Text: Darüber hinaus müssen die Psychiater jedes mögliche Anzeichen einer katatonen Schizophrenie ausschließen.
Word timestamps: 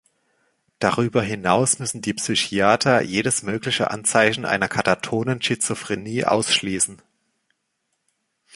Darüber 0.79 1.21
hinaus 1.21 1.77
müssen 1.77 2.01
die 2.01 2.15
Psychiater 2.15 3.03
jedes 3.03 3.43
mögliche 3.43 3.91
Anzeichen 3.91 4.45
einer 4.45 4.67
katatonen 4.67 5.43
Schizophrenie 5.43 6.25
ausschließen. 6.25 7.03